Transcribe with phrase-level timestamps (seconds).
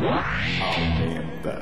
[0.00, 1.54] Aumenta!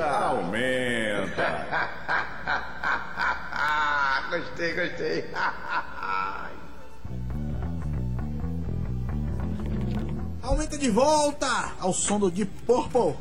[0.00, 1.66] Aumenta!
[4.30, 5.24] gostei, gostei.
[10.42, 13.14] Aumenta de volta ao som do Deep Purple,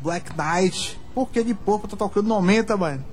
[0.00, 1.00] Black Knight.
[1.14, 3.04] Por que Deep Purple tá tocando no Aumenta, mano?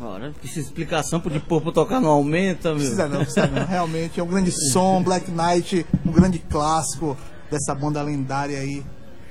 [0.00, 2.78] Ora, precisa explicação pro Deep Purple tocar no Aumenta, meu.
[2.78, 3.66] Precisa não, precisa não.
[3.66, 7.16] Realmente é um grande som, Black Knight, um grande clássico
[7.50, 8.82] dessa banda lendária aí.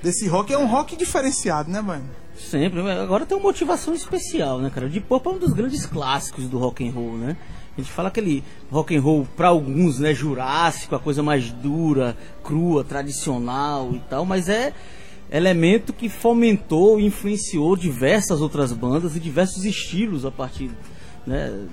[0.03, 2.07] Desse rock, é um rock diferenciado, né, mano?
[2.39, 4.87] Sempre, agora tem uma motivação especial, né, cara?
[4.87, 7.37] O Deep Purple é um dos grandes clássicos do rock and roll, né?
[7.77, 12.17] A gente fala aquele rock and roll para alguns, né, jurássico, a coisa mais dura,
[12.43, 14.73] crua, tradicional e tal, mas é
[15.29, 20.71] elemento que fomentou e influenciou diversas outras bandas e diversos estilos a partir,
[21.27, 21.67] né,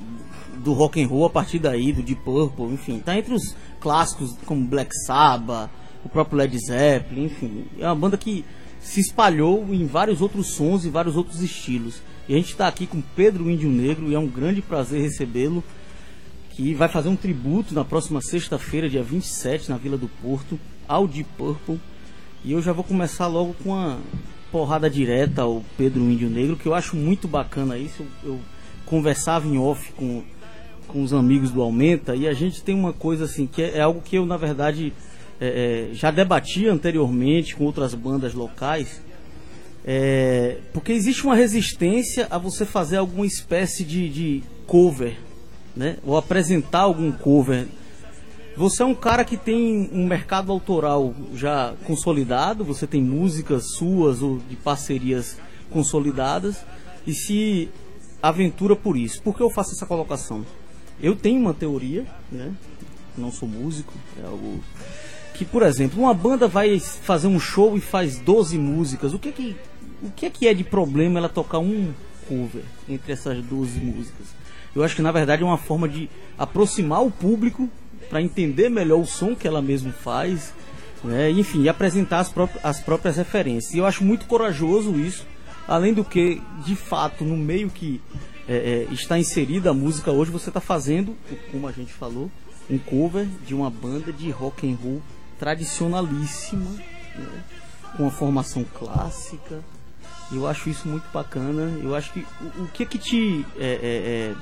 [0.62, 4.36] do rock and roll a partir daí, do Deep Purple, enfim, tá entre os clássicos
[4.44, 5.70] como Black Sabbath,
[6.04, 8.44] o próprio Led Zeppelin, enfim, é uma banda que
[8.86, 12.00] se espalhou em vários outros sons e vários outros estilos.
[12.28, 15.62] E a gente está aqui com Pedro Índio Negro e é um grande prazer recebê-lo,
[16.50, 21.08] que vai fazer um tributo na próxima sexta-feira, dia 27, na Vila do Porto, ao
[21.08, 21.80] Deep Purple.
[22.44, 23.98] E eu já vou começar logo com uma
[24.52, 28.06] porrada direta ao Pedro Índio Negro, que eu acho muito bacana isso.
[28.22, 28.40] Eu, eu
[28.86, 30.22] conversava em off com,
[30.86, 33.80] com os amigos do Aumenta e a gente tem uma coisa assim, que é, é
[33.80, 34.92] algo que eu, na verdade,
[35.40, 39.00] é, é, já debati anteriormente com outras bandas locais,
[39.84, 45.16] é, porque existe uma resistência a você fazer alguma espécie de, de cover,
[45.76, 45.98] né?
[46.04, 47.66] Ou apresentar algum cover.
[48.56, 54.22] Você é um cara que tem um mercado autoral já consolidado, você tem músicas suas
[54.22, 55.36] ou de parcerias
[55.70, 56.64] consolidadas
[57.06, 57.68] e se
[58.22, 59.22] aventura por isso.
[59.22, 60.44] Por que eu faço essa colocação?
[61.00, 62.52] Eu tenho uma teoria, né?
[63.16, 63.92] Não sou músico,
[64.22, 64.60] é algo
[65.36, 69.12] que, por exemplo, uma banda vai fazer um show e faz 12 músicas.
[69.12, 69.56] O que é que
[70.02, 71.92] o que é que é de problema ela tocar um
[72.28, 74.26] cover entre essas 12 músicas?
[74.74, 77.68] Eu acho que na verdade é uma forma de aproximar o público
[78.10, 80.52] para entender melhor o som que ela mesma faz,
[81.02, 81.30] né?
[81.30, 83.72] enfim, e apresentar as, pró as próprias referências.
[83.72, 85.26] E eu acho muito corajoso isso,
[85.66, 88.00] além do que, de fato, no meio que
[88.46, 91.16] é, é, está inserida a música hoje, você está fazendo,
[91.50, 92.30] como a gente falou,
[92.70, 95.00] um cover de uma banda de rock and roll
[95.38, 97.42] tradicionalíssima, né?
[97.96, 99.62] com uma formação clássica.
[100.32, 101.78] Eu acho isso muito bacana.
[101.82, 104.34] Eu acho que o, o que que te é, é, é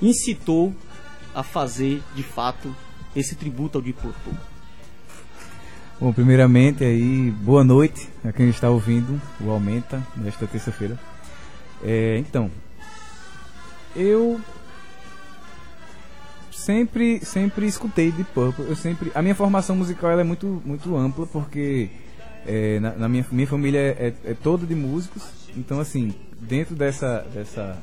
[0.00, 0.74] incitou
[1.34, 2.74] a fazer de fato
[3.14, 4.34] esse tributo ao Deep Purple?
[6.00, 10.98] Bom, primeiramente aí, boa noite a quem está ouvindo o Aumenta nesta terça-feira.
[11.82, 12.50] É, então,
[13.96, 14.40] eu
[16.68, 18.66] sempre sempre escutei Deep Purple.
[18.68, 21.88] Eu sempre, a minha formação musical ela é muito muito ampla porque
[22.46, 25.22] é, na, na, minha, minha família é, é, toda de músicos,
[25.56, 27.78] então assim dentro dessa dessa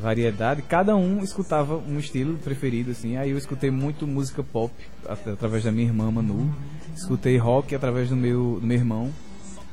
[0.00, 3.18] variedade, cada um escutava um estilo preferido, assim.
[3.18, 4.72] Aí eu escutei muito música pop
[5.06, 6.50] at através da minha irmã Manu,
[6.94, 9.12] escutei rock através do meu, do meu irmão.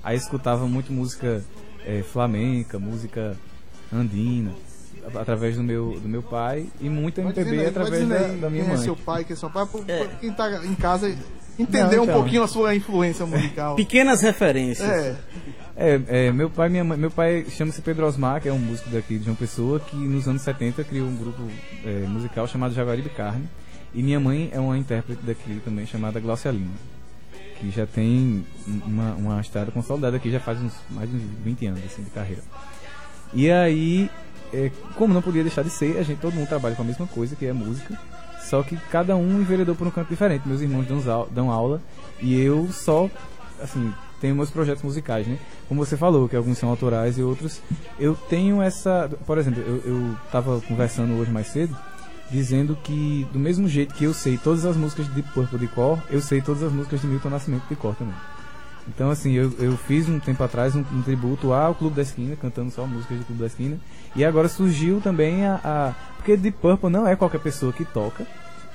[0.03, 1.41] Aí escutava muito música
[1.85, 3.37] é, flamenca, música
[3.93, 4.51] andina
[5.15, 8.73] através do meu, do meu pai e muita MPB aí, através da, da, minha quem
[8.73, 8.81] mãe.
[8.81, 10.07] é seu pai, quem é seu pai, é.
[10.19, 11.15] quem está em casa
[11.57, 12.15] entender Não, então.
[12.15, 13.75] um pouquinho a sua influência musical.
[13.75, 14.87] Pequenas referências.
[14.87, 15.15] É.
[15.75, 18.89] É, é, meu pai, minha mãe, meu pai chama-se Pedro Osmar, que é um músico
[18.89, 21.41] daqui de João Pessoa, que nos anos 70 criou um grupo
[21.83, 23.47] é, musical chamado Jaguaribe Carne.
[23.93, 26.73] E minha mãe é uma intérprete daqui também, chamada Glaucia Lima,
[27.59, 28.43] que já tem
[28.85, 32.09] uma, uma estrada consolidada aqui, já faz uns, mais de uns 20 anos assim, de
[32.09, 32.41] carreira.
[33.33, 34.09] E aí,
[34.53, 37.07] é, como não podia deixar de ser, a gente, todo mundo trabalha com a mesma
[37.07, 37.97] coisa, que é música,
[38.41, 40.47] só que cada um enveredou por um canto diferente.
[40.47, 41.81] Meus irmãos dão, dão aula
[42.21, 43.09] e eu só,
[43.61, 43.91] assim,
[44.21, 45.37] tenho meus projetos musicais, né?
[45.67, 47.61] Como você falou, que alguns são autorais e outros.
[47.99, 49.09] Eu tenho essa.
[49.25, 51.75] Por exemplo, eu, eu tava conversando hoje mais cedo,
[52.29, 56.01] dizendo que, do mesmo jeito que eu sei todas as músicas de Purple de cor,
[56.09, 58.15] eu sei todas as músicas de Milton Nascimento de cor também.
[58.87, 62.35] Então, assim, eu, eu fiz um tempo atrás um, um, tributo ao Clube da Esquina,
[62.35, 63.77] cantando só músicas do Clube da Esquina.
[64.15, 65.93] E agora surgiu também a, a.
[66.17, 68.25] Porque Deep Purple não é qualquer pessoa que toca,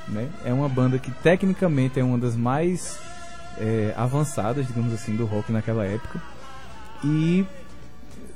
[0.08, 0.28] né?
[0.44, 2.99] É uma banda que tecnicamente é uma das mais
[3.58, 6.22] é, avançadas, digamos assim, do rock naquela época.
[7.05, 7.46] E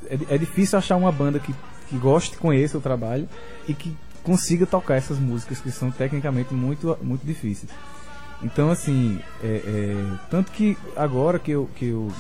[0.06, 1.54] é, é, difícil achar uma banda que,
[1.88, 3.28] que goste, conheça o trabalho
[3.66, 7.70] e que consiga tocar essas músicas que são tecnicamente muito, muito difíceis.
[8.42, 12.10] Então, assim, é, é, tanto que agora que eu, que eu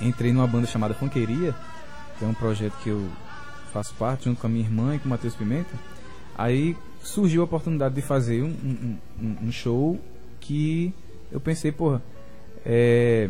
[0.00, 1.54] entrei numa banda chamada Funkeria,
[2.18, 3.08] que é um projeto que eu
[3.72, 5.74] faço parte junto com a minha irmã e com o Matheus Pimenta,
[6.36, 10.00] aí surgiu a oportunidade de fazer um, um, um, show
[10.40, 10.94] que
[11.30, 12.02] eu pensei, porra,
[12.64, 13.28] é,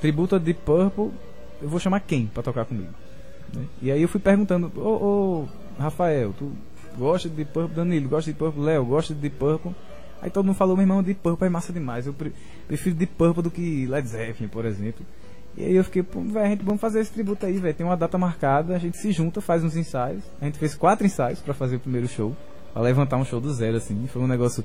[0.00, 1.10] tributo a Deep Purple,
[1.60, 2.92] eu vou chamar quem para tocar comigo?
[3.52, 3.64] Né?
[3.82, 5.48] E aí eu fui perguntando, ô,
[5.78, 6.52] Rafael, tu
[6.96, 7.74] gosta de Purple?
[7.74, 8.62] Danilo, gosta de Purple?
[8.62, 9.74] Léo, gosta de Purple?
[10.20, 12.14] Aí todo mundo falou, meu irmão, Deep Purple é massa demais, eu
[12.66, 15.04] prefiro Deep Purple do que Led Zeppelin, por exemplo.
[15.56, 17.74] E aí eu fiquei, pô, gente, vamos fazer esse tributo aí, velho.
[17.74, 20.22] Tem uma data marcada, a gente se junta, faz uns ensaios.
[20.40, 22.36] A gente fez quatro ensaios para fazer o primeiro show,
[22.72, 24.06] para levantar um show do zero, assim.
[24.06, 24.64] Foi um negócio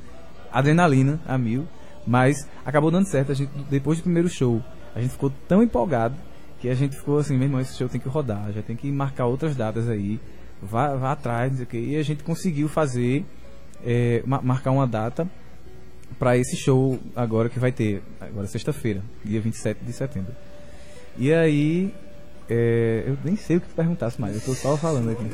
[0.51, 1.65] adrenalina a mil.
[2.05, 3.31] Mas acabou dando certo.
[3.31, 4.61] A gente, depois do primeiro show,
[4.95, 6.15] a gente ficou tão empolgado
[6.59, 8.89] que a gente ficou assim, meu irmão, esse show tem que rodar, já tem que
[8.91, 10.19] marcar outras datas aí,
[10.61, 11.77] vá, vá atrás, não sei o que.
[11.77, 13.25] E a gente conseguiu fazer,
[13.83, 15.27] é, marcar uma data
[16.19, 20.33] para esse show agora que vai ter, agora sexta-feira, dia 27 de setembro.
[21.17, 21.93] E aí
[22.49, 25.25] é, eu nem sei o que perguntasse mais, eu tô só falando aqui.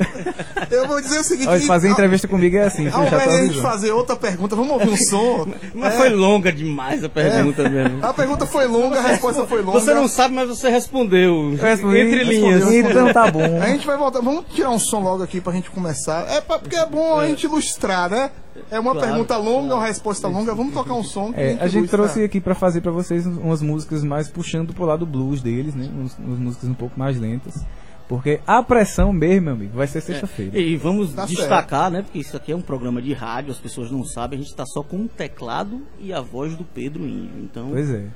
[0.70, 2.88] Eu vou dizer o seguinte: Olha, fazer entrevista comigo é assim.
[2.88, 5.46] Ao invés de a gente fazer outra pergunta, vamos ouvir um som.
[5.74, 5.96] Mas é.
[5.96, 7.68] foi longa demais a pergunta é.
[7.68, 8.04] mesmo.
[8.04, 9.78] A pergunta foi longa, a resposta foi longa.
[9.78, 11.54] Você não sabe, mas você respondeu.
[11.60, 12.64] Respondi, entre linhas.
[12.64, 13.60] Respondeu, então tá bom.
[13.60, 14.20] A gente vai voltar.
[14.20, 16.26] Vamos tirar um som logo aqui pra gente começar.
[16.30, 18.30] É pra, porque é bom a gente ilustrar, né?
[18.70, 19.74] É uma claro, pergunta longa, claro.
[19.76, 20.54] uma resposta longa.
[20.54, 21.32] Vamos tocar um som.
[21.34, 25.06] É, a gente, trouxe aqui para fazer para vocês umas músicas mais puxando pro lado
[25.06, 25.88] blues deles, né?
[25.92, 27.64] Umas, umas músicas um pouco mais lentas.
[28.08, 30.58] Porque a pressão mesmo, meu amigo, vai ser sexta-feira.
[30.58, 30.60] É.
[30.60, 31.92] E vamos tá destacar, certo.
[31.92, 32.02] né?
[32.02, 34.66] Porque isso aqui é um programa de rádio, as pessoas não sabem, a gente está
[34.66, 37.40] só com um teclado e a voz do Pedro Índio.
[37.40, 37.68] Então.
[37.70, 38.08] Pois é.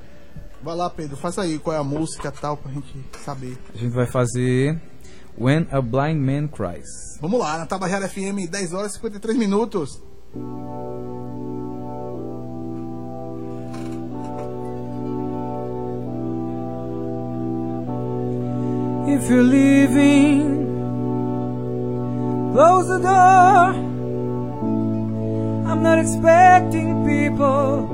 [0.61, 3.57] Vai lá, Pedro, faz aí qual é a música tal pra gente saber.
[3.73, 4.81] A gente vai fazer
[5.39, 7.19] When a Blind Man Cries.
[7.21, 10.03] Vamos lá, na Tabajara FM, 10 horas e 53 minutos.
[10.35, 10.41] If
[19.31, 20.67] you're leaving,
[22.53, 23.75] close the door.
[25.71, 27.87] I'm not expecting people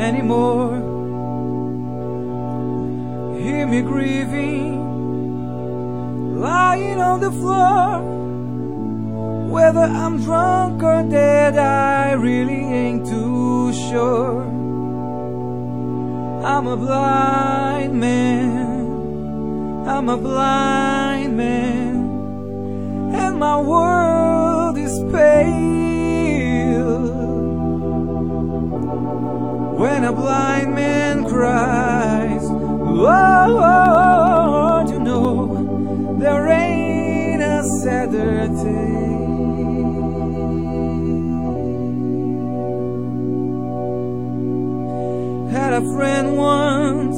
[0.00, 0.76] anymore.
[3.38, 4.80] Hear me grieving,
[6.40, 8.21] lying on the floor.
[9.52, 14.42] Whether I'm drunk or dead, I really ain't too sure.
[16.42, 18.82] I'm a blind man.
[19.86, 21.96] I'm a blind man,
[23.14, 25.42] and my world is pale.
[29.76, 32.48] When a blind man cries,
[33.04, 33.28] Lord,
[34.88, 39.11] you know there ain't a sadder tale.
[45.72, 47.16] Had a friend once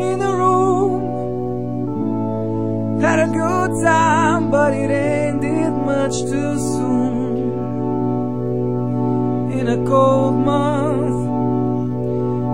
[0.00, 1.02] in a room
[3.02, 7.52] had a good time, but it ended much too soon.
[9.58, 11.28] In a cold month,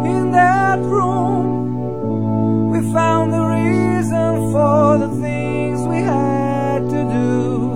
[0.08, 7.70] in that room, we found the reason for the things we had to do.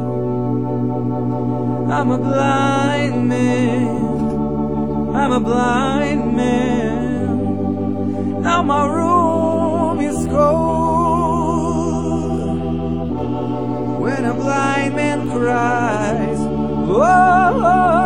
[1.92, 3.86] I'm a blind man,
[5.14, 6.71] I'm a blind man.
[8.42, 10.58] Now my room is cold
[14.00, 16.38] when a blind man cries.
[16.40, 18.01] Oh, oh, oh.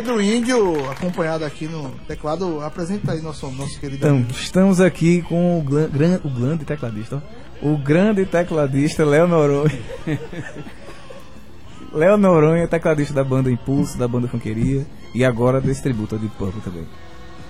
[0.00, 4.30] Pedro Índio, acompanhado aqui no teclado, apresenta aí nosso, nosso querido Então, amigo.
[4.32, 7.22] estamos aqui com o, gran, o grande tecladista,
[7.60, 9.78] o grande tecladista Léo Noronha.
[11.92, 16.34] Léo Noronha, tecladista da banda Impulso, da banda Funkeria e agora desse tributo ao Deep
[16.34, 16.86] Purple também.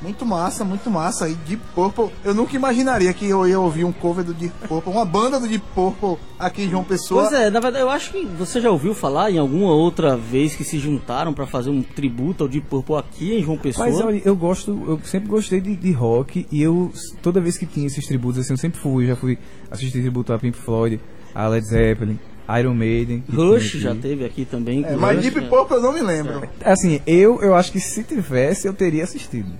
[0.02, 1.28] Muito massa, muito massa.
[1.28, 4.92] E Deep Purple, eu nunca imaginaria que eu ia ouvir um cover do Deep Purple,
[4.92, 7.28] uma banda do Deep Purple aqui em João Pessoa.
[7.28, 10.54] Pois é, na verdade, eu acho que você já ouviu falar em alguma outra vez
[10.54, 13.86] que se juntaram pra fazer um tributo ao Deep Purple aqui em João Pessoa?
[13.86, 16.90] Mas olha, eu gosto, eu sempre gostei de, de rock e eu,
[17.22, 19.38] toda vez que tinha esses tributos, assim, eu sempre fui, já fui
[19.70, 20.98] assistir tributo a Pink Floyd,
[21.34, 22.18] a Led Zeppelin,
[22.58, 23.22] Iron Maiden.
[23.32, 24.84] Rush já teve aqui também.
[24.84, 25.48] É, mas Rush, Deep é.
[25.48, 26.48] Purple eu não me lembro.
[26.64, 29.50] Assim, eu, eu acho que se tivesse, eu teria assistido.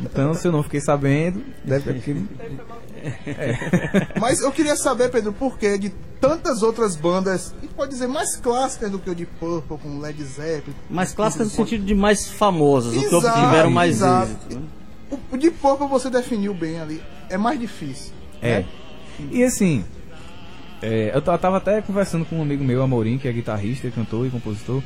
[0.00, 2.26] Então, se eu não fiquei sabendo, deve ter aquele...
[4.20, 8.36] Mas eu queria saber, Pedro, por que de tantas outras bandas, e pode dizer mais
[8.36, 10.74] clássicas do que o Deep Purple, com Led Zeppelin.
[10.88, 14.30] Mais clássicas no sentido de mais famosas, o que Exato, obtiveram mais exato.
[14.30, 14.54] êxito.
[14.60, 14.66] né?
[15.32, 17.02] O, Deep Purple você definiu bem ali.
[17.28, 18.12] É mais difícil.
[18.40, 18.64] É.
[19.30, 19.84] E assim,
[20.80, 24.26] é, eu ta- tava até conversando com um amigo meu, Amorim, que é guitarrista, cantor
[24.26, 24.82] e compositor,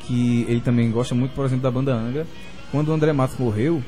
[0.00, 2.26] que ele também gosta muito, por exemplo, da banda Angra.
[2.70, 3.82] Quando o André Matos morreu,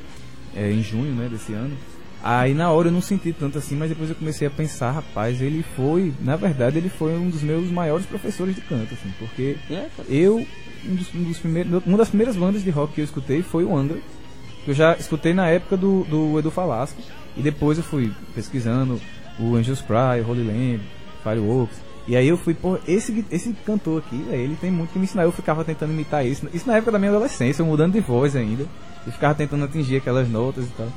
[0.55, 1.77] é, em junho né, desse ano,
[2.23, 5.41] aí na hora eu não senti tanto assim, mas depois eu comecei a pensar, rapaz,
[5.41, 9.57] ele foi, na verdade, ele foi um dos meus maiores professores de canto, assim, porque
[9.71, 10.47] É, eu,
[10.85, 13.65] um dos, um dos primeiros, uma das primeiras bandas de rock que eu escutei foi
[13.65, 13.99] o Angra,
[14.65, 17.01] que eu já escutei na época do, do Edu Falasco,
[17.37, 19.01] e depois eu fui pesquisando
[19.39, 20.81] o Angels Cry, o Holy Land,
[21.23, 25.05] Fireworks, e aí eu fui, pô, esse, esse cantor aqui, ele tem muito que me
[25.05, 28.01] ensinar, eu ficava tentando imitar isso, isso na época da minha adolescência, eu mudando de
[28.01, 28.67] voz ainda,
[29.07, 30.89] e ficava tentando atingir aquelas notas e tal.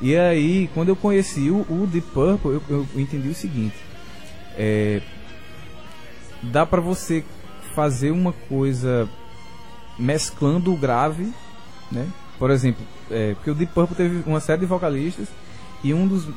[0.00, 3.74] E aí, quando eu conheci o, o Deep Purple, eu, eu entendi o seguinte,
[4.56, 5.00] é,
[6.42, 7.24] dá pra você
[7.74, 9.08] fazer uma coisa
[9.98, 11.32] mesclando o grave,
[11.90, 12.06] né?
[12.38, 15.26] Por exemplo, é, porque o Deep Purple teve uma série de vocalistas
[15.82, 16.32] e um dos, do-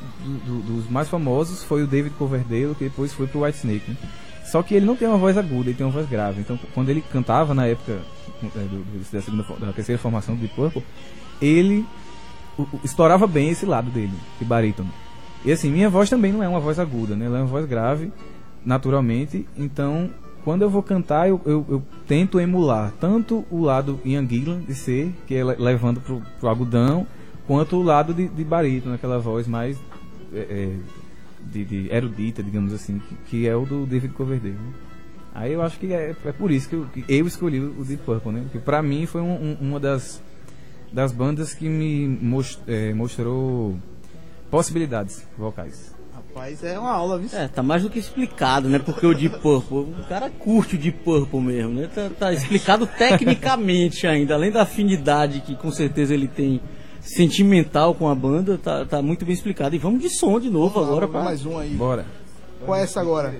[0.46, 3.90] do- dos mais famosos foi o David Coverdale, que depois foi pro Whitesnake.
[3.90, 3.96] Né?
[4.52, 6.42] Só que ele não tem uma voz aguda, ele tem uma voz grave.
[6.42, 8.00] Então, quando ele cantava na época
[8.44, 10.82] é, do- da, segunda, da terceira formação do Purple,
[11.40, 11.86] ele
[12.58, 14.90] o- o- estourava bem esse lado dele, de barítono.
[15.42, 17.24] E assim, minha voz também não é uma voz aguda, né?
[17.24, 18.12] Ela é uma voz grave,
[18.62, 19.46] naturalmente.
[19.56, 20.10] Então,
[20.44, 24.74] quando eu vou cantar, eu, eu, eu tento emular tanto o lado Ian Gillan de
[24.74, 27.06] ser, que é le- levando pro, pro agudão,
[27.46, 29.78] quanto o lado de, de barítono, aquela voz mais
[30.34, 30.76] é, é,
[31.50, 34.54] de, de erudita, digamos assim, que, que é o do David Coverdale.
[34.54, 34.72] né?
[35.34, 38.02] Aí eu acho que é, é por isso que eu, que eu escolhi o Deep
[38.04, 38.44] Purple, né?
[38.52, 40.22] Que pra mim foi um- um- uma das,
[40.92, 43.78] das bandas que me mos- é, mostrou
[44.50, 45.94] possibilidades vocais.
[46.14, 47.28] Rapaz, é uma aula, viu?
[47.38, 48.78] É, tá mais do que explicado, né?
[48.78, 51.88] Porque o Deep Purple, o cara curte o Deep Purple mesmo, né?
[51.94, 56.60] Tá, tá explicado tecnicamente ainda, além da afinidade que com certeza ele tem
[57.02, 59.74] sentimental com a banda, tá, tá muito bem explicado.
[59.74, 61.24] E vamos de som de novo Vamos lá, agora, vamos pá.
[61.24, 61.74] mais um aí.
[61.74, 62.06] Bora.
[62.64, 63.34] Qual é essa agora?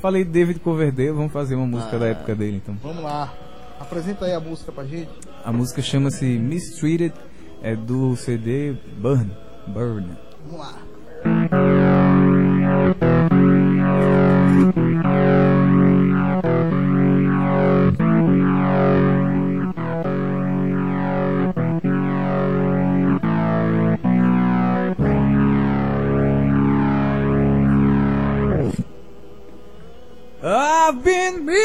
[0.00, 2.76] Falei de David Coverdale, vamos fazer uma música da época dele então.
[2.82, 3.32] Vamos lá.
[3.80, 5.10] Apresenta aí a música pra gente.
[5.44, 7.14] A música chama-se Mistreated,
[7.62, 9.30] é do CD Burn.
[9.66, 10.08] Burn.
[10.46, 11.82] Vamos lá.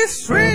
[0.07, 0.46] history.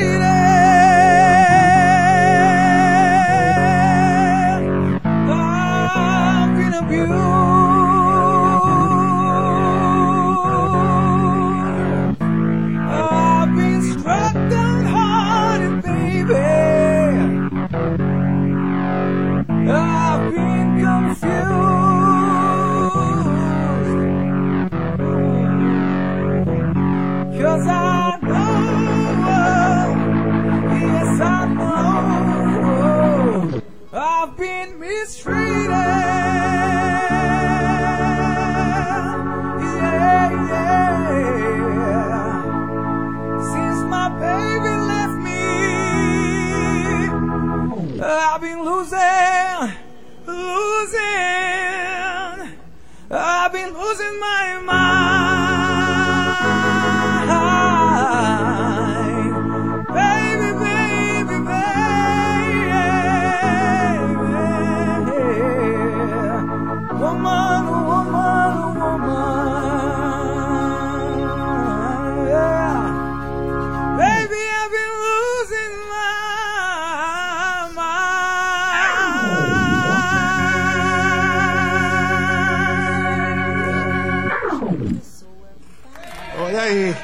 [86.53, 86.95] Olha aí.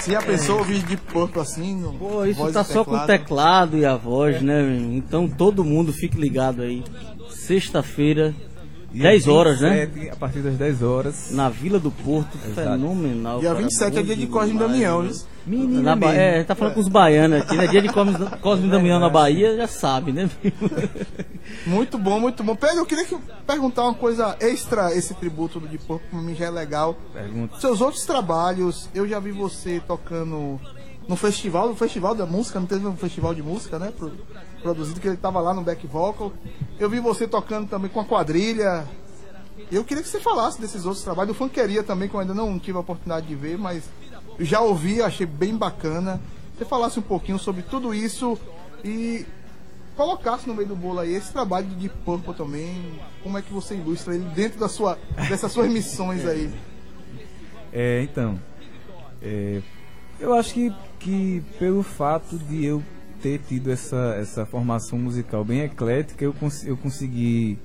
[0.00, 1.84] Você já pensou ouvir Deep Purple assim?
[1.98, 4.62] Pô, isso tá e só com o teclado e a voz, né?
[4.62, 4.94] meu?
[4.94, 6.82] Então todo mundo fique ligado aí.
[7.28, 8.34] Sexta-feira,
[8.90, 9.84] 10 horas, né?
[9.84, 11.30] 27, A partir das 10 horas.
[11.30, 13.40] Na Vila do Porto, fenomenal.
[13.40, 15.10] Dia cara, 27 é dia de Cosme e Damião, né?
[15.10, 15.20] viu?
[15.48, 17.66] Menina Na é, tá falando com os baianos aqui, né?
[17.66, 20.28] Dia de Cosme, Cosme Damião na Bahia, já sabe, né?
[21.66, 22.54] Muito bom, muito bom.
[22.54, 26.34] Pedro, eu queria que perguntar uma coisa extra esse tributo do Deep Purple, pra mim
[26.34, 26.96] já é legal.
[27.12, 27.58] Pergunta.
[27.60, 30.60] Seus outros trabalhos, eu já vi você tocando
[31.08, 33.90] no festival, no festival da música, não teve um festival de música, né?
[33.96, 34.12] pro-
[34.62, 36.32] produzido, que ele tava lá no back vocal.
[36.78, 38.84] Eu vi você tocando também com a quadrilha.
[39.72, 41.28] Eu queria que você falasse desses outros trabalhos.
[41.28, 43.84] Do Funkeria também, que eu ainda não tive a oportunidade de ver, mas
[44.38, 46.20] já ouvi, achei bem bacana.
[46.56, 48.38] Você falasse um pouquinho sobre tudo isso
[48.84, 49.24] e
[49.96, 53.00] colocasse no meio do bolo aí esse trabalho de Purple também.
[53.22, 54.98] Como é que você ilustra ele dentro da sua,
[55.28, 56.52] dessas suas missões aí?
[57.72, 58.38] É, então.
[59.22, 59.60] é,
[60.18, 62.82] eu acho que, que pelo fato de eu
[63.22, 67.58] ter tido essa, essa formação musical bem eclética, eu, cons eu consegui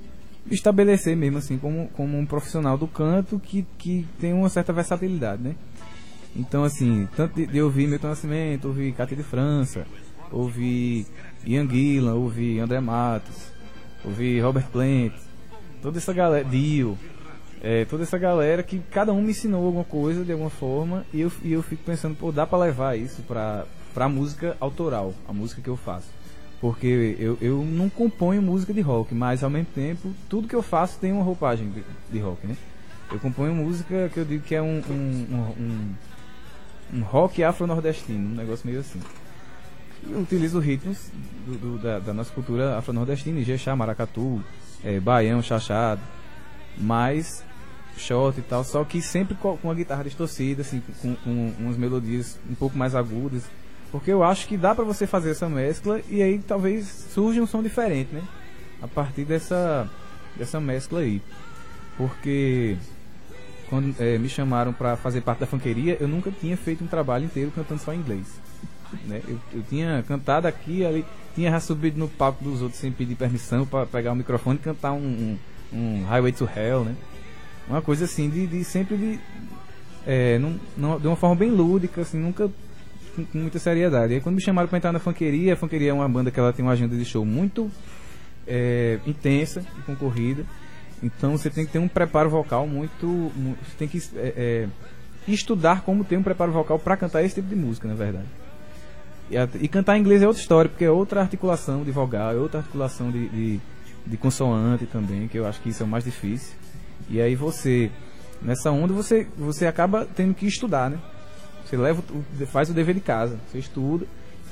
[0.52, 5.42] estabelecer mesmo assim como, como um profissional do canto que, que tem uma certa versatilidade,
[5.42, 5.56] né?
[6.36, 9.86] Então, assim, tanto de, de ouvir Milton Nascimento, ouvir Cátia de França,
[10.32, 11.06] ouvir
[11.46, 13.36] Ian Gillan, ouvir André Matos,
[14.04, 15.14] ouvir Robert Plant,
[15.82, 16.98] toda essa galera, Dio,
[17.62, 21.22] é, toda essa galera que cada um me ensinou alguma coisa de alguma forma e
[21.22, 25.34] eu, e eu fico pensando, pô, dá pra levar isso pra, pra música autoral, a
[25.34, 26.08] música que eu faço.
[26.60, 30.64] Porque eu, eu não componho música de rock, mas ao mesmo tempo, tudo que eu
[30.64, 32.56] faço tem uma roupagem de, de rock, né?
[33.12, 35.94] Eu componho música que eu digo que é um, um, um, um-
[36.94, 39.00] um rock afro-nordestino, um negócio meio assim.
[40.10, 41.10] Eu utilizo ritmos
[41.48, 44.44] do- do- da, da nossa cultura afro-nordestina, Ijexá, Maracatu,
[44.84, 46.02] é, Baião, Chachado,
[46.78, 47.44] mas
[47.98, 51.78] shot e tal, só que sempre co- com a guitarra distorcida, assim, com, com umas
[51.78, 53.44] melodias um pouco mais agudas,
[53.92, 57.48] porque eu acho que dá pra você fazer essa mescla e aí talvez surja um
[57.48, 58.24] som diferente, né?
[58.82, 59.88] A partir dessa,
[60.36, 61.22] dessa mescla aí.
[61.96, 62.76] Porque
[63.70, 67.26] quando eh, me chamaram pra fazer parte da funkeria, eu nunca tinha feito um trabalho
[67.26, 68.28] inteiro cantando só em inglês.
[69.08, 69.22] Né?
[69.28, 73.16] Eu, eu tinha cantado aqui, ali, tinha já subido no palco dos outros sem pedir
[73.16, 75.38] permissão pra pegar o microfone e cantar um,
[75.74, 76.96] um, um Highway to Hell, né?
[77.68, 79.20] Uma coisa assim, de, de sempre de.
[80.06, 82.52] É, num- num- de uma forma bem lúdica, assim, nunca
[83.16, 84.14] com, com muita seriedade.
[84.14, 86.40] E aí quando me chamaram pra entrar na funkeria, a funkeria é uma banda que
[86.40, 87.72] ela tem uma agenda de show muito
[88.46, 90.46] é, intensa e concorrida.
[91.04, 93.06] Então você tem que ter um preparo vocal muito.
[93.06, 94.68] mu- Você tem que é, é,
[95.28, 98.26] estudar como ter um preparo vocal para cantar esse tipo de música, na verdade.
[99.30, 99.36] E,
[99.66, 102.60] e cantar em inglês é outra história, porque é outra articulação de vogal, é outra
[102.60, 103.60] articulação de, de,
[104.08, 106.56] de consoante também, que eu acho que isso é o mais difícil.
[107.10, 107.92] E aí você,
[108.42, 110.98] nessa onda, você, você acaba tendo que estudar, né?
[111.66, 112.02] Você leva,
[112.48, 114.06] faz o dever de casa, você estuda,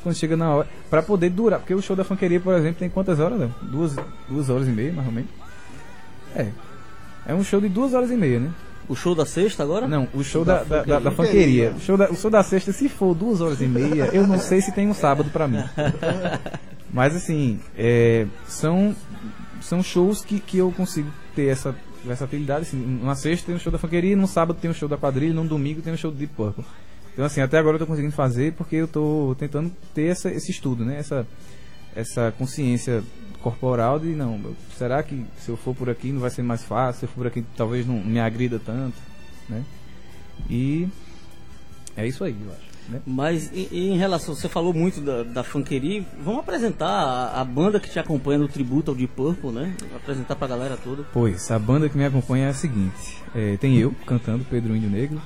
[0.04, 2.90] quando chega na hora, para poder durar, porque o show da funkeria, por exemplo, tem
[2.90, 3.54] quantas horas, Léo?
[3.62, 3.96] Duas,
[4.28, 5.30] duas horas e meia, mais ou menos.
[6.36, 6.48] É.
[7.26, 8.52] É um show de duas horas e meia, né?
[8.90, 9.88] O show da sexta agora?
[9.88, 11.72] Não, o show da, da, da, da funkeria.
[11.72, 14.40] O show da, o show da sexta, se for duas horas e meia, eu não
[14.40, 15.64] sei se tem um sábado pra mim.
[16.92, 18.94] Mas assim, é, são,
[19.62, 22.64] são shows que, que eu consigo ter essa versatilidade.
[22.64, 25.34] Assim, numa sexta tem um show da funkeria, num sábado tem um show da quadrilha,
[25.34, 26.66] num domingo tem um show de Deep Purple.
[27.14, 30.52] Então assim, até agora eu tô conseguindo fazer porque eu tô tentando ter essa, esse
[30.52, 30.98] estudo, né?
[30.98, 31.26] Essa,
[31.96, 33.04] essa consciência
[33.42, 34.40] corporal de não,
[34.78, 37.16] será que se eu for por aqui não vai ser mais fácil, se eu for
[37.16, 38.96] por aqui talvez não me agrida tanto,
[39.50, 39.64] né?
[40.50, 40.88] E
[41.96, 42.72] é isso aí, eu acho.
[42.90, 43.02] Né?
[43.06, 47.46] Mas e- e em relação, você falou muito da, da funkeria, vamos apresentar a, a
[47.46, 49.76] banda que te acompanha no tributo ao Deep Purple, né?
[49.96, 51.04] Apresentar pra galera toda.
[51.14, 54.90] Pois, a banda que me acompanha é a seguinte: é, tem eu cantando Pedro Índio
[54.90, 55.22] Negro,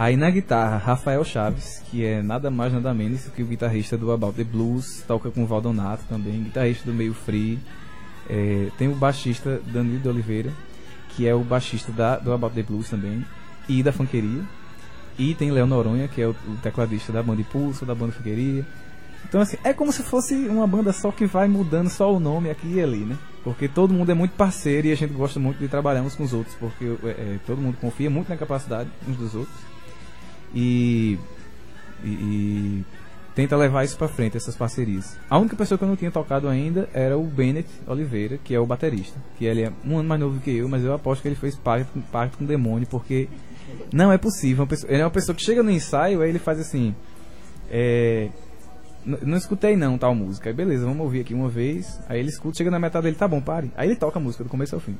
[0.00, 4.10] aí na guitarra Rafael Chaves, que é nada mais nada menos que o guitarrista do
[4.10, 7.58] About the Blues, toca com o Valdonato também, guitarrista do Meio Free.
[8.26, 10.50] É, tem o baixista Danilo de Oliveira,
[11.10, 13.22] que é o baixista da, do About the Blues também,
[13.68, 14.42] e da Funkeria.
[15.18, 18.64] E tem Léo Noronha, que é o, o tecladista da banda Impulso, da banda Funkeria.
[19.28, 22.48] Então, assim, é como se fosse uma banda só que vai mudando só o nome
[22.48, 23.18] aqui e ali, né?
[23.44, 26.24] Porque todo mundo é muito parceiro e a gente gosta muito de trabalhar uns com
[26.24, 29.70] os outros, porque é, é, todo mundo confia muito na capacidade uns dos outros.
[30.54, 31.18] E,
[32.04, 32.84] e, e
[33.34, 35.16] tenta levar isso pra frente, essas parcerias.
[35.28, 38.60] A única pessoa que eu não tinha tocado ainda era o Bennett Oliveira, que é
[38.60, 39.18] o baterista.
[39.38, 41.54] Que ele é um ano mais novo que eu, mas eu aposto que ele fez
[41.56, 43.28] pacto, pacto com o demônio, porque
[43.92, 44.62] não é possível.
[44.64, 46.94] Uma pessoa- ele é uma pessoa que chega no ensaio, aí ele faz assim.
[47.70, 48.28] É,
[49.04, 50.50] não escutei não tal música.
[50.50, 52.00] Aí beleza, vamos ouvir aqui uma vez.
[52.08, 53.70] Aí ele escuta, chega na metade dele, tá bom, pare.
[53.76, 54.96] Aí ele toca a música do começo ao fim.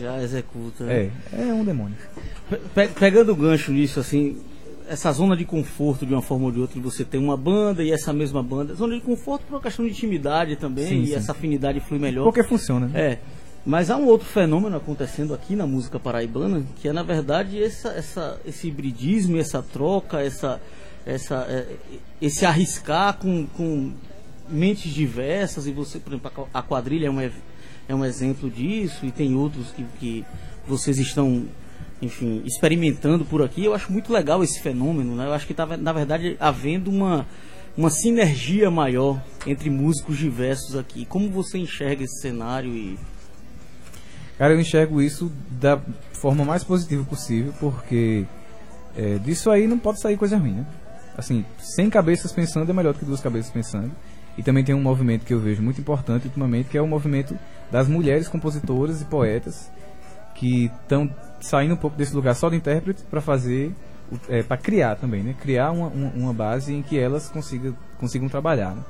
[0.00, 0.84] Já executa.
[0.84, 1.94] É, é um demônio.
[2.74, 4.38] Pe- pegando o gancho nisso, assim,
[4.88, 7.82] essa zona de conforto de uma forma ou de outra, de você ter uma banda
[7.82, 11.06] e essa mesma banda, zona de conforto por uma questão de intimidade também, Sim, e
[11.08, 11.14] sim.
[11.14, 12.24] essa afinidade flui melhor.
[12.24, 13.00] Porque funciona, né?
[13.00, 13.18] É.
[13.64, 17.88] Mas há um outro fenômeno acontecendo aqui na música paraibana, que é na verdade essa,
[17.88, 20.60] essa, esse hibridismo, essa troca, essa,
[21.04, 21.66] essa, é,
[22.22, 23.92] esse arriscar com, com
[24.48, 29.10] mentes diversas, e você, por exemplo, a quadrilha é um, é um exemplo disso, e
[29.10, 30.24] tem outros que, que
[30.66, 31.44] vocês estão,
[32.00, 33.64] enfim, experimentando por aqui.
[33.64, 35.26] Eu acho muito legal esse fenômeno, né?
[35.26, 37.26] Eu acho que está, na verdade, havendo uma,
[37.76, 41.04] uma sinergia maior entre músicos diversos aqui.
[41.06, 42.98] Como você enxerga esse cenário e
[44.38, 45.80] Cara, eu enxergo isso da
[46.12, 48.26] forma mais positiva possível, porque
[48.94, 50.66] é, disso aí não pode sair coisa ruim, né?
[51.16, 53.90] Assim, sem cabeças pensando é melhor do que duas cabeças pensando.
[54.36, 57.38] E também tem um movimento que eu vejo muito importante ultimamente, que é o movimento
[57.72, 59.70] das mulheres compositoras e poetas
[60.36, 63.72] que estão saindo um pouco desse lugar só de intérprete para fazer,
[64.46, 65.34] para criar também, né?
[65.40, 68.82] Criar uma, uma, uma base em que elas consigam, consigam trabalhar, né?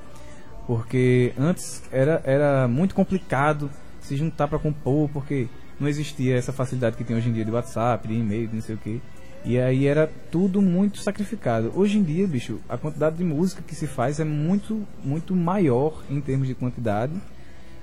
[0.67, 5.47] porque antes era, era muito complicado se juntar para compor, porque
[5.79, 8.63] não existia essa facilidade que tem hoje em dia de WhatsApp, de e-mail, de não
[8.63, 9.01] sei o que.
[9.45, 11.73] E aí era tudo muito sacrificado.
[11.75, 16.03] Hoje em dia, bicho, a quantidade de música que se faz é muito, muito maior
[16.11, 17.13] em termos de quantidade.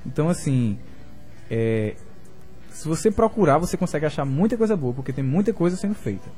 [0.05, 0.77] Então, assim,
[1.49, 1.95] é,
[2.73, 6.29] se você procurar, você consegue achar muita coisa boa, porque tem muita coisa sendo feita.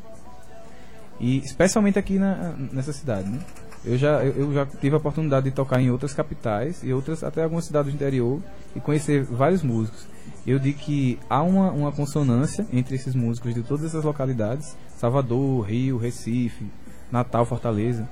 [1.19, 3.39] E especialmente aqui na, nessa cidade, né?
[3.86, 7.43] Eu já, eu, já tive a oportunidade de tocar em outras capitais e outras, até
[7.43, 8.41] algumas cidades do interior
[8.76, 10.08] e conhecer vários músicos.
[10.45, 15.65] Eu digo que há uma, uma consonância entre esses músicos de todas essas localidades, Salvador,
[15.65, 16.65] Rio, Recife,
[17.12, 18.10] Natal, Fortaleza,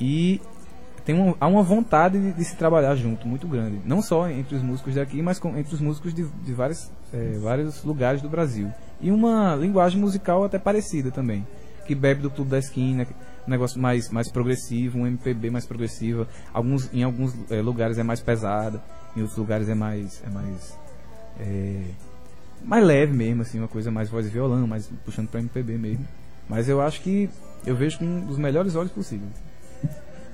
[0.00, 0.40] e
[1.04, 4.56] tem uma, há uma vontade de, de se trabalhar junto muito grande, não só entre
[4.56, 8.28] os músicos daqui, mas com, entre os músicos de, de vários, eh, vários lugares do
[8.28, 8.70] Brasil.
[9.00, 11.46] E uma linguagem musical até parecida também,
[11.86, 13.06] que bebe do clube da esquina,
[13.46, 16.26] um negócio mais, mais progressivo, um MPB mais progressiva.
[16.52, 18.82] Alguns, em alguns eh, lugares é mais pesada,
[19.16, 20.76] em outros lugares é mais é mais
[21.40, 21.82] é,
[22.64, 26.06] mais leve mesmo, assim, uma coisa mais voz e violão, mais puxando para MPB mesmo.
[26.48, 27.28] Mas eu acho que
[27.66, 29.32] eu vejo com dos melhores olhos possíveis.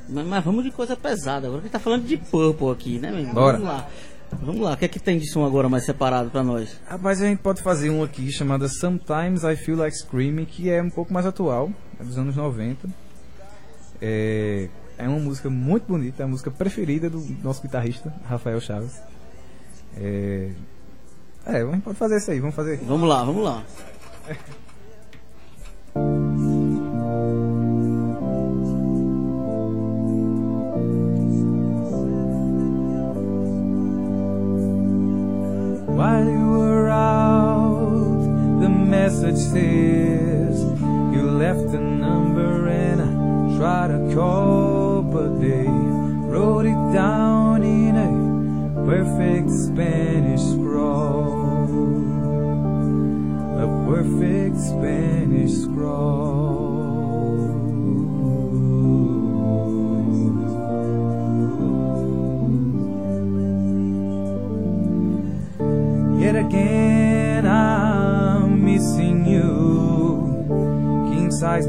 [0.08, 1.46] Mas, mas vamos de coisa pesada.
[1.46, 3.34] Agora que tá falando de Purple aqui, né, meu irmão?
[3.34, 3.58] Bora.
[3.58, 3.88] Vamos lá.
[4.40, 4.72] Vamos lá.
[4.72, 6.80] O que é que tem de som agora mais separado pra nós?
[6.86, 10.82] Rapaz, a gente pode fazer um aqui chamada Sometimes I Feel Like Screaming, que é
[10.82, 12.88] um pouco mais atual, é dos anos 90.
[14.00, 19.00] É, é uma música muito bonita, é a música preferida do nosso guitarrista, Rafael Chaves.
[19.96, 20.50] É,
[21.46, 22.78] É, vamos pode fazer isso aí, vamos fazer.
[22.78, 23.64] Vamos lá, vamos lá.
[39.52, 40.62] says
[41.12, 47.96] you left a number and I tried to call, but they wrote it down in
[47.96, 51.66] a perfect Spanish scrawl.
[53.58, 56.70] A perfect Spanish scrawl.
[66.20, 66.99] Yet again,
[71.40, 71.64] Bed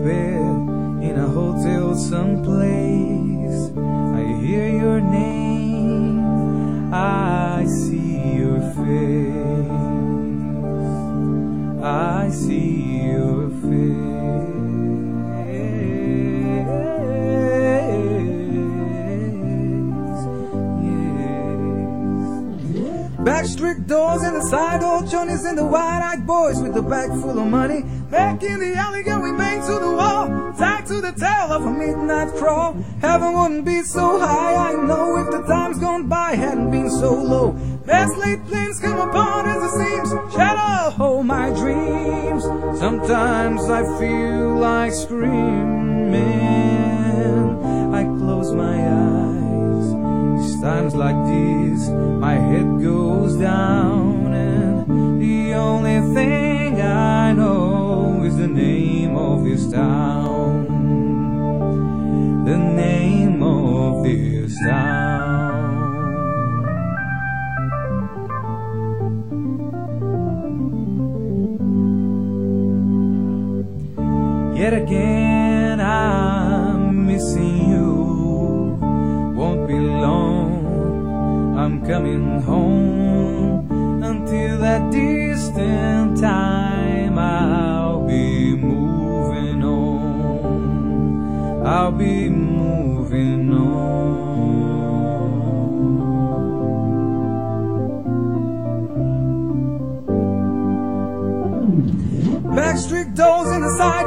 [1.02, 3.72] in a hotel someplace.
[3.78, 6.20] I hear your name,
[6.94, 9.72] I see your face.
[11.82, 12.51] I see
[23.41, 27.39] Backstreet doors and the side door Johnnies and the wide-eyed boys with the bag full
[27.39, 27.82] of money.
[28.12, 31.65] Back in the alley, girl, we bang to the wall, tied to the tail of
[31.65, 32.73] a midnight crawl.
[33.01, 37.15] Heaven wouldn't be so high, I know, if the times gone by hadn't been so
[37.15, 37.54] low.
[37.84, 42.43] Best laid plans come apart as it seems, shadow hold my dreams.
[42.80, 46.21] Sometimes I feel like screaming.
[47.91, 49.40] I close my eyes.
[50.60, 53.51] Times like these, my head goes down,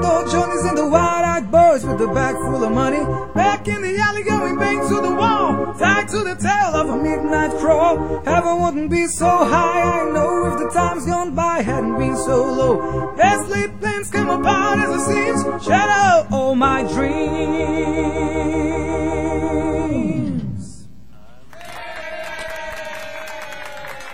[0.04, 3.04] in the side door, Johnny's and the wide-eyed boys with the bag full of money.
[3.34, 6.96] Back in the alley, going bang to the wall, tied to the tail of a
[6.96, 8.22] midnight crawl.
[8.24, 12.44] Heaven wouldn't be so high, I know, if the times gone by hadn't been so
[12.44, 13.14] low.
[13.16, 18.04] Best laid plans come apart as it seems, shadow all my dreams.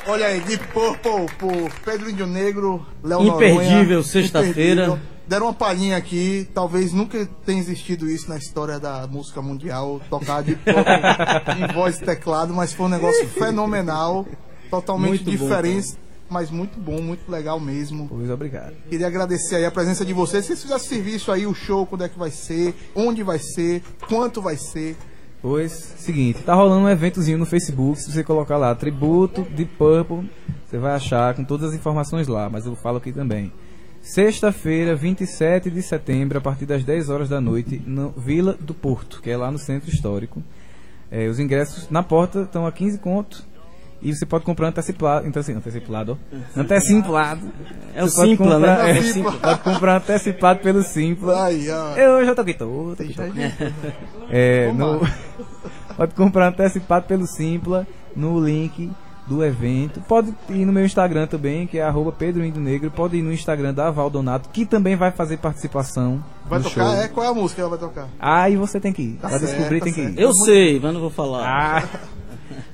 [0.07, 4.98] Olha aí, Deep Purple por Pedro Índio Negro, Léo Imperdível, sexta-feira.
[5.31, 10.43] Deram uma palhinha aqui, talvez nunca tenha existido isso na história da música mundial, tocar
[10.43, 10.59] Purple
[11.71, 14.27] em voz e teclado, mas foi um negócio fenomenal,
[14.69, 15.97] totalmente Muito bom, diferente,
[16.29, 18.09] mas muito bom, muito legal mesmo.
[18.09, 18.75] Pois obrigado.
[18.88, 20.45] Queria agradecer aí a presença de vocês.
[20.45, 23.85] Se vocês fizerem serviço aí, o show, quando é que vai ser, onde vai ser,
[24.09, 24.97] quanto vai ser.
[25.40, 30.29] Pois, seguinte, tá rolando um eventozinho no Facebook, se você colocar lá, tributo de Purple,
[30.66, 33.53] você vai achar com todas as informações lá, mas eu falo aqui também.
[34.03, 39.21] Sexta-feira, 27 de setembro, a partir das 10 horas da noite, no Vila do Porto,
[39.23, 40.43] que é lá no Centro Histórico.
[41.11, 43.45] É, os ingressos na porta estão a 15 conto.
[44.03, 45.27] E você pode comprar antecipado.
[45.29, 46.61] Anteci, antecipado, ó.
[46.61, 47.53] Antecipado.
[47.95, 48.91] É o Você pode Simpla, comprar- né?
[48.93, 49.33] é, É o Simpla.
[49.33, 51.45] Pode comprar antecipado pelo Simpla.
[51.45, 51.95] Aí, ó.
[51.97, 52.97] Eu já toquei todo.
[54.31, 55.01] É, no,
[55.99, 57.87] pode comprar antecipado pelo Simpla
[58.17, 58.91] no link
[59.31, 60.01] do evento.
[60.01, 62.90] Pode ir no meu Instagram também, que é arroba Pedro Indo Negro.
[62.90, 66.23] Pode ir no Instagram da Valdonato, que também vai fazer participação.
[66.47, 66.85] Vai tocar?
[66.85, 67.01] show.
[67.01, 67.07] É?
[67.07, 68.09] Qual é a música que ela vai tocar?
[68.19, 69.12] Aí você tem que ir.
[69.23, 70.19] Tá pra certo, descobrir tá tem que certo.
[70.19, 70.21] ir.
[70.21, 71.47] Eu sei, mas não vou falar.
[71.47, 72.01] Ah,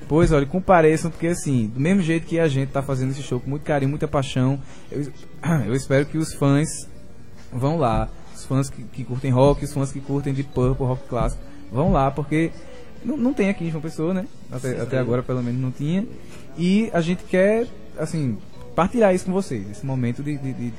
[0.09, 3.39] pois olha, compareçam, porque assim, do mesmo jeito que a gente tá fazendo esse show
[3.39, 4.59] com muito carinho, muita paixão,
[4.91, 5.03] eu,
[5.67, 6.89] eu espero que os fãs
[7.53, 8.09] vão lá.
[8.35, 11.91] Os fãs que, que curtem rock, os fãs que curtem de Purple, rock clássico, vão
[11.91, 12.51] lá, porque
[13.05, 14.25] não, não tem aqui em João Pessoa, né?
[14.51, 16.05] Até, até agora, pelo menos, não tinha.
[16.57, 17.67] E a gente quer,
[17.97, 18.37] assim,
[18.75, 20.73] partilhar isso com vocês, esse momento de, de, de,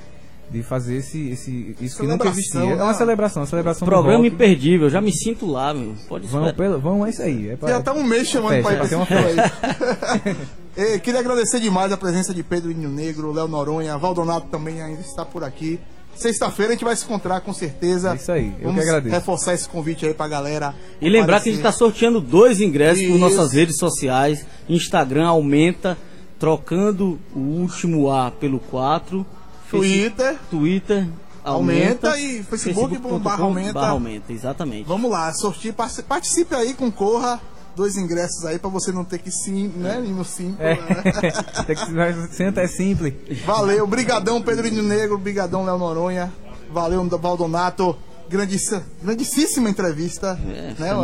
[0.51, 2.61] de fazer esse, esse, isso que nunca existia.
[2.61, 2.83] É né?
[2.83, 5.95] uma celebração, uma celebração do Programa imperdível, já me sinto lá, meu.
[6.09, 7.51] Pode pelo, vão, é isso aí.
[7.51, 10.37] É pra- Já tá um mês chamando Festa, pra ir pra uma.
[10.77, 15.01] Eh, Queria agradecer demais a presença de Pedro Inho Negro, Léo Noronha, Valdonato também ainda
[15.01, 15.81] está por aqui.
[16.19, 18.13] Sexta-feira a gente vai se encontrar com certeza.
[18.13, 19.15] É isso aí, eu Vamos que agradeço.
[19.15, 20.75] reforçar esse convite aí pra galera.
[21.01, 23.19] E lembrar que a gente está sorteando dois ingressos por Isso.
[23.19, 24.45] nossas redes sociais.
[24.69, 25.97] Instagram aumenta,
[26.39, 29.25] trocando o último A pelo 4.
[29.71, 30.37] Twitter.
[30.51, 31.07] Twitter
[31.45, 33.73] aumenta, Aumenta e Facebook facebook.com barra aumenta.
[33.75, 34.87] barra aumenta, exatamente.
[34.87, 37.41] Vamos lá, sortir, partici- participe aí, concorra.
[37.79, 40.03] Dois ingressos aí pra você não ter que sim, né?
[40.05, 40.57] Ir no sim.
[40.59, 40.75] É.
[41.63, 43.15] Tem que Senta é simples.
[43.47, 46.33] Valeu, brigadão Pedrinho Negro, brigadão Léo Noronha,
[46.73, 47.97] valeu Valdonato,
[48.29, 50.77] grandíssima, grandíssima entrevista, É, né?
[50.77, 50.97] cara,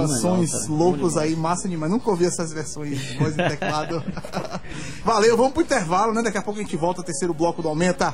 [0.68, 4.02] loucos aí, massa demais, nunca ouvi essas versões de voz e teclado.
[5.04, 6.22] valeu, vamos pro intervalo, né?
[6.22, 8.12] Daqui a pouco a gente volta, terceiro bloco do Aumenta.